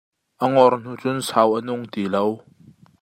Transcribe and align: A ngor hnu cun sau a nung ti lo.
A 0.43 0.45
ngor 0.51 0.73
hnu 0.77 0.93
cun 1.01 1.19
sau 1.29 1.49
a 1.57 1.59
nung 1.65 1.83
ti 1.91 2.03
lo. 2.13 2.23